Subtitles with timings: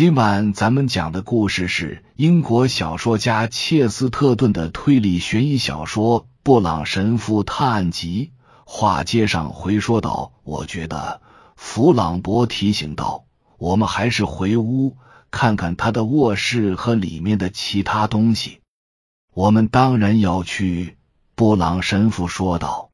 [0.00, 8.32] 今晚咱们讲的故事是英国小说家切斯特顿的推理悬疑小说《布朗神父探案集》。
[8.64, 11.20] 话接上回说道：“我觉得
[11.54, 13.26] 弗朗博提醒道，
[13.58, 14.96] 我们还是回屋
[15.30, 18.60] 看看他的卧室和里面的其他东西。
[19.34, 20.96] 我们当然要去。”
[21.36, 22.88] 布朗神父说道。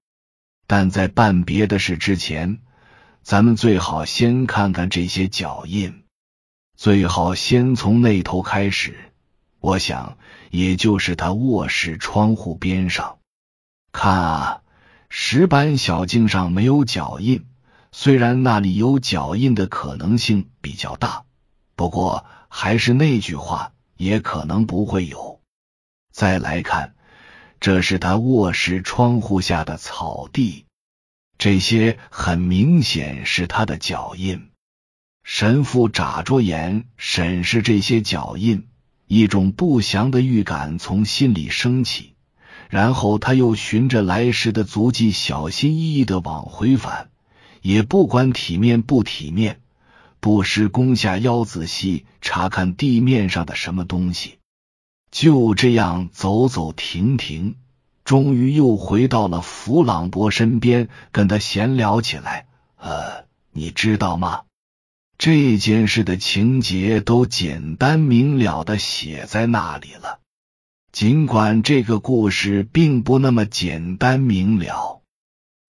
[0.66, 2.58] 但在办别的事之前，
[3.22, 6.02] 咱们最好先看看这些脚印。
[6.76, 9.10] 最好先从那头开始，
[9.60, 10.18] 我想，
[10.50, 13.18] 也就是他卧室窗户边上。
[13.92, 14.62] 看啊，
[15.08, 17.46] 石板小径上没有脚印，
[17.92, 21.24] 虽然那里有脚印的可能性比较大，
[21.76, 25.40] 不过还是那句话，也可能不会有。
[26.12, 26.94] 再来看，
[27.58, 30.66] 这是他卧室窗户下的草地，
[31.38, 34.50] 这些很明显是他的脚印。
[35.28, 38.68] 神父眨着眼审视这些脚印，
[39.08, 42.14] 一种不祥的预感从心里升起。
[42.70, 47.10] 然后他又循着来时的足迹，小心翼翼的往回返，
[47.60, 49.60] 也不管体面不体面，
[50.20, 54.38] 不时弓下腰仔细查看地面上的什么东西。
[55.10, 57.56] 就这样走走停停，
[58.04, 62.46] 终于又回到了弗朗博身边，跟他闲聊起来。
[62.76, 64.42] 呃，你知道吗？
[65.18, 70.20] 这件事的情节都简单明了的写在那里了，
[70.92, 75.00] 尽管这个故事并不那么简单明了，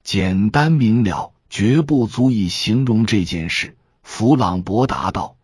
[0.03, 3.77] 简单明了绝不足以形容这件事。
[4.03, 5.37] 弗朗博答道：“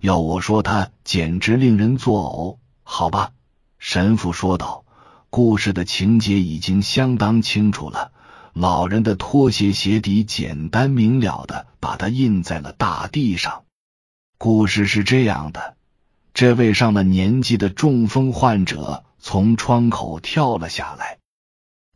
[0.00, 3.32] 要我说，他简直令人作呕。”好吧，
[3.78, 4.84] 神父说道
[5.28, 8.12] ：“故事的情节已经相当清楚了。”
[8.52, 13.64] 老人的拖鞋鞋底简单明了的把它印在了大地上。
[14.38, 15.76] 故事是这样的：
[16.34, 21.18] 这位上了年纪的中风患者从窗口跳了下来，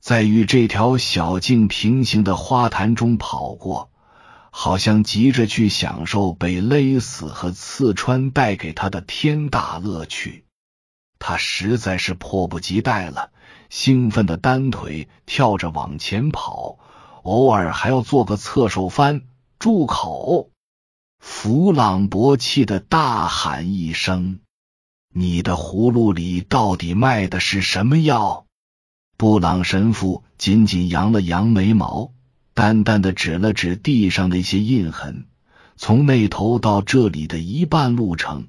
[0.01, 3.91] 在与这条小径平行的花坛中跑过，
[4.51, 10.45] 好像急着去享受被勒死和刺穿带给他的天大乐趣。
[11.27, 13.31] 他实在是迫不及待了。
[13.71, 16.79] 兴奋的单腿跳着往前跑，
[17.23, 19.23] 偶尔还要做个侧手翻。
[19.59, 20.51] 住口！
[21.19, 24.41] 弗朗博气的大喊一声
[25.15, 28.45] ：“你的葫芦里到底卖的是什么药？”
[29.17, 32.13] 布朗神父紧紧扬了扬眉毛，
[32.53, 35.27] 淡淡的指了指地上那些印痕。
[35.77, 38.49] 从那头到这里的一半路程，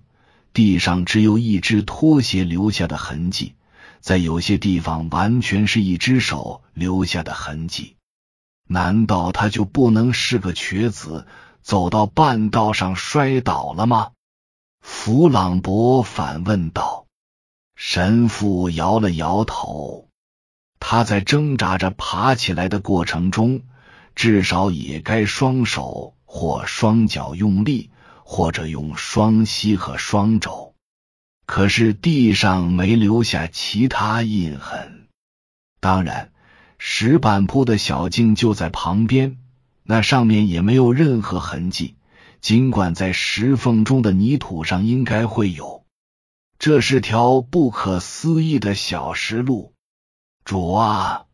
[0.55, 3.55] 地上只有一只拖鞋留下的痕迹。
[3.99, 7.97] 在有些地方，完全是一只手留下的痕迹。
[8.65, 11.27] 难道他就不能是个瘸子，
[11.61, 14.11] 走到半道上摔倒了吗？
[14.79, 17.05] 弗朗博反问道。
[17.75, 20.07] 神父摇了摇头。
[20.79, 23.63] 他在挣扎着爬起来的过程中，
[24.15, 27.89] 至少也该双手或双脚用力，
[28.27, 30.73] 或者用双膝和双肘。
[31.45, 35.07] 可是地上没留下其他印痕，
[35.79, 36.31] 当然，
[36.79, 39.37] 石板铺的小径就在旁边，
[39.83, 41.95] 那上面也没有任何痕迹。
[42.41, 45.85] 尽管在石缝中的泥土上应该会有。
[46.57, 49.73] 这是条不可思议的小石路，
[50.43, 51.25] 主啊，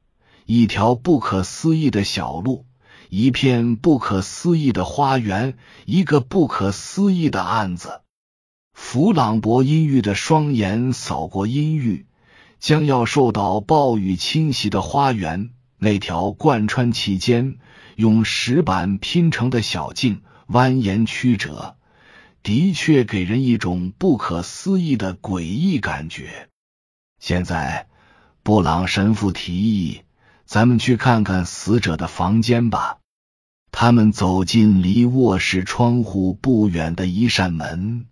[0.46, 2.66] 一条不可思议的小路，
[3.14, 8.04] 一片不可思议的花园，一个不可思议的案子。
[8.74, 12.06] 弗朗博阴郁的双眼扫过阴郁、
[12.62, 17.58] 将要受到暴雨侵袭的花园，那条贯穿其间、
[17.98, 21.76] 用石板拼成的小径，蜿蜒曲折，
[22.44, 26.48] 的确给人一种不可思议的诡异感觉。
[27.20, 27.90] 现在，
[28.42, 30.04] 布朗神父提议，
[30.46, 33.00] 咱们去看看死者的房间吧。
[33.72, 38.08] 他们走进离卧室窗户不远的一扇门。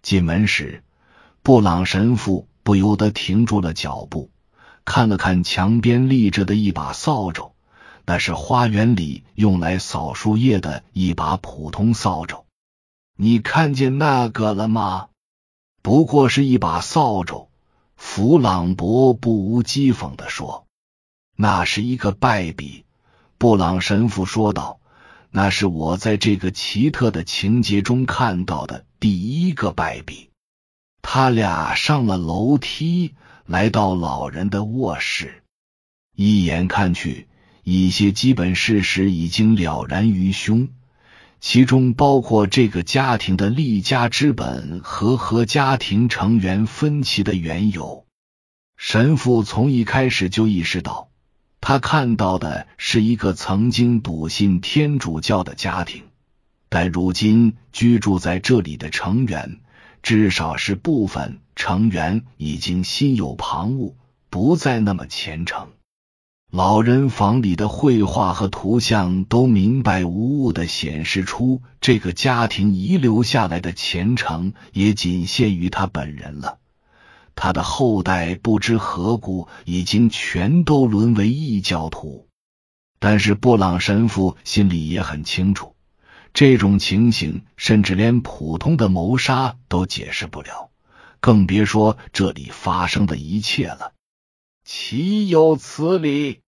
[0.00, 0.82] 进门时，
[1.42, 4.30] 布朗神父不由得停住了脚步，
[4.84, 7.52] 看了看墙边立着的一把扫帚，
[8.04, 12.44] 那是花园里用来扫树叶的一把普通扫帚。
[13.16, 15.08] 你看见那个了吗？
[15.82, 17.48] 不过是一把扫帚。
[17.96, 20.66] 弗朗博不无讥讽的说
[21.34, 22.84] ：“那是一个败笔。”
[23.38, 24.80] 布朗神父说道。
[25.30, 30.30] 那是我在这个奇特的情节中看到的第一个败笔。
[31.02, 35.42] 他俩上了楼梯，来到老人的卧室。
[36.14, 37.28] 一眼看去，
[37.64, 40.68] 一些基本事实已经了然于胸。
[41.38, 48.06] 其中包括这个家庭的立家之本和和家庭成员分歧的缘由。
[48.78, 51.10] 神父从一开始就意识到，
[51.60, 56.04] 他看到的是一个曾经笃信天主教的家庭，
[56.68, 59.60] 但如今居住在这里的成员，
[60.02, 63.94] 至少是部分成员已经心有旁骛，
[64.30, 65.68] 不再那么虔诚。
[66.52, 76.58] 老人房里的绘画和图像都明白无误的显示出，这个家庭遗留下来的虔诚也仅限于他本人了。
[77.36, 82.26] 他的后代不知何故已经全都沦为异教徒。
[82.98, 85.76] 但是布朗神父心里也很清楚，
[86.32, 90.70] 这种情形甚至连普通的谋杀都解释不了，
[91.20, 93.92] 更别说这里发生的一切了。
[94.64, 96.40] 岂有此理！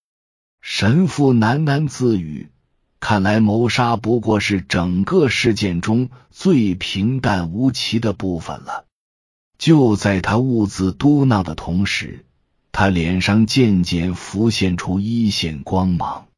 [0.61, 2.50] 神父喃喃自语
[2.99, 8.87] ：“看来谋杀不过是整个事件中最平淡无奇的部分了。”
[9.58, 12.25] 就在他兀自嘟囔的同时，
[12.72, 16.28] 他脸上渐渐浮现出一线光芒。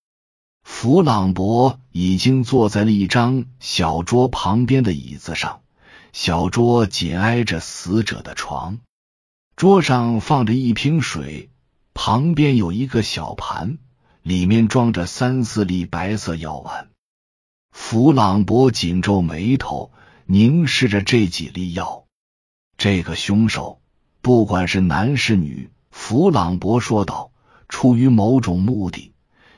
[0.65, 5.61] 弗朗博已经坐在了一张小桌旁边的椅子上，
[6.13, 8.79] 小桌紧挨着死者的床，
[9.55, 11.51] 桌上放着一瓶水。
[11.93, 13.77] 旁边有一个小盘，
[14.23, 16.89] 里面装着三四粒白色药丸。
[17.73, 19.91] 弗朗博紧皱眉头，
[20.25, 22.07] 凝视着这几粒药。
[22.81, 23.79] 这个凶手，
[24.23, 27.31] 不管是男是女，弗朗博说道，
[27.69, 29.13] 出于某种目的，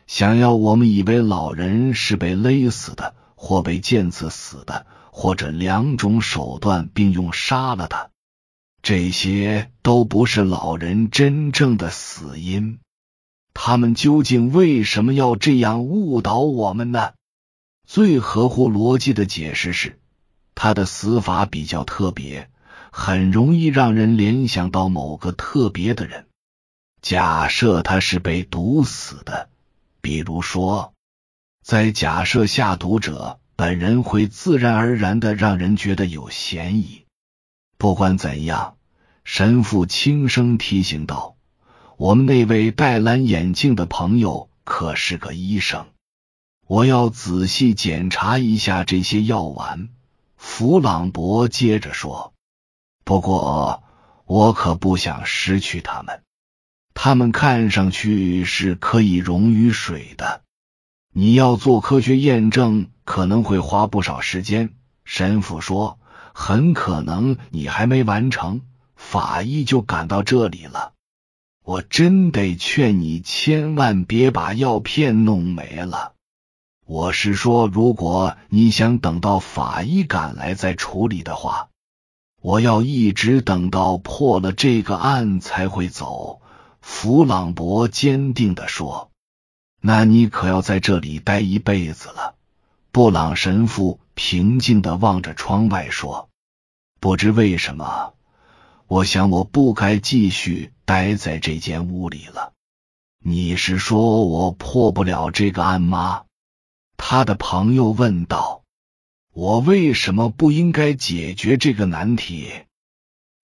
[0.08, 8.10] 想要我们以为老人是被勒死的，或被剑刺死的，或者两种手段并用杀了他。
[8.82, 12.80] 这些都不是老人真正的死因，
[13.54, 17.12] 他们究竟为什么要这样误导我们呢？
[17.86, 20.00] 最合乎逻辑的解释是，
[20.56, 22.50] 他的死法比较特别，
[22.94, 26.26] 很容易让人联想到某个特别的人。
[27.00, 29.48] 假设他是被毒死的，
[30.02, 30.92] 比如说，
[31.64, 37.06] 在假设下毒者本人会自然而然的让人觉得有嫌疑。
[37.78, 38.76] 不管怎样，
[39.24, 41.34] 神父轻声提醒道
[41.96, 45.86] ：“我们那位戴蓝眼镜的朋友可是个医生，
[46.66, 49.88] 我要仔细检查一下这些药丸。”
[50.36, 52.31] 弗朗博接着说
[53.04, 53.82] ：“不过
[54.24, 56.22] 我可不想失去他们，
[56.94, 60.42] 他们看上去是可以溶于水的。
[61.12, 65.98] 你要做科学验证，可能会花不少时间。”神父说。
[66.34, 68.62] 很可能你还没完成，
[68.96, 70.94] 法医就赶到这里了。
[71.62, 76.14] 我真得劝你千万别把药片弄没了。
[76.86, 81.68] 我是说，如果你想等到法医赶来再处理的话，
[82.42, 86.42] 我要一直等到破了这个案才会走。
[86.82, 89.10] 弗朗博坚定的说
[89.80, 92.34] ：“那你可要在这里待一辈子了。”
[92.92, 93.98] 布朗神父。
[94.14, 96.28] 平静的望着窗外说
[97.00, 98.12] ：“不知为什么，
[98.86, 102.52] 我想我不该继续待在这间屋里了。”
[103.24, 106.24] 你是说我破不了这个案吗？
[106.98, 108.61] 他的朋友问道。
[109.32, 112.50] “我为什么不应该解决这个难题？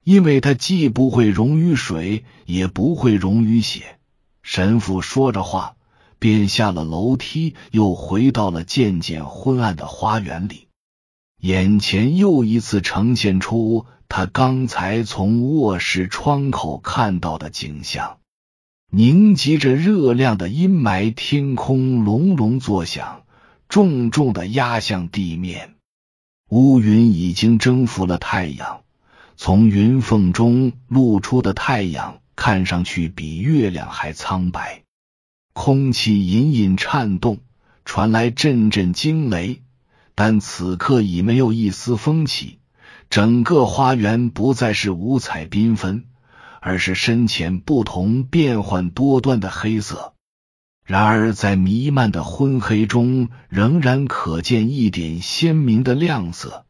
[0.05, 3.99] 因为它既不会溶于水，也不会溶于血。”
[4.43, 5.75] 神父说着话。
[6.21, 10.67] 便下了楼梯，又回到了渐渐昏暗的花园里。
[11.41, 18.19] 眼前又一次呈现出他刚才从卧室窗口看到的景象：
[18.91, 23.23] 凝集着热量的阴霾，天空隆隆作响，
[23.69, 25.77] 重重的压向地面。
[26.49, 28.81] 乌云已经征服了太阳，
[29.37, 34.83] 从云缝中露出的太阳看上去比月亮还苍白。
[35.53, 37.41] 空气隐隐颤动，
[37.85, 39.61] 传来阵阵惊雷，
[40.15, 42.59] 但此刻已没有一丝风起。
[43.11, 46.05] 整个花园不再是五彩缤纷，
[46.61, 50.15] 而是深浅不同、变幻多端的黑色。
[50.89, 56.65] 然而，在弥漫的昏黑中，仍然可见一点鲜明的亮色，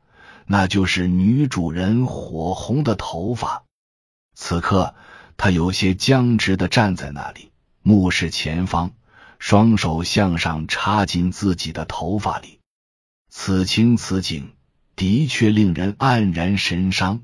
[0.45, 3.63] 那就是女主人火红的头发。
[4.35, 4.97] 此刻，
[5.37, 7.53] 她有些僵直的站在那里。
[7.81, 8.91] 目视前方，
[9.39, 12.59] 双手向上插进自己的头发里。
[13.31, 14.51] 此情此景
[14.97, 17.21] 的确令人黯然神伤，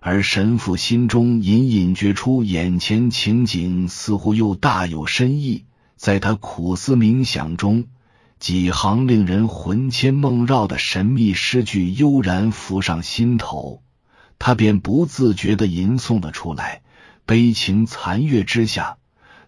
[0.00, 5.66] 而神父心中隐隐觉出眼前情景似乎又大有深意。
[6.02, 7.84] 在他苦思冥想中，
[8.40, 13.84] 几行令人魂牵梦绕的神秘诗句悠然浮上心头，
[14.36, 16.82] 他便不自觉的吟诵了出来。
[17.24, 18.96] 悲情残月之下，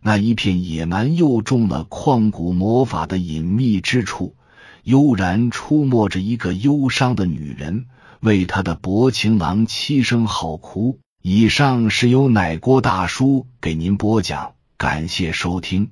[0.01, 4.37] 那一片野蛮又中了旷古魔法的隐秘之处，
[4.85, 7.87] 悠然出没着一个忧伤的女人，
[8.21, 11.01] 为她的薄情郎凄声嚎哭。
[11.21, 15.91] 以上是由奶锅大叔给您播讲，感谢收听。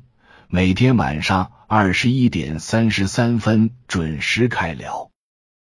[0.54, 5.11] 每天晚上二十一点三十三分准时开聊。